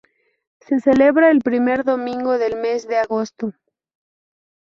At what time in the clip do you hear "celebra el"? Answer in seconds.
0.79-1.41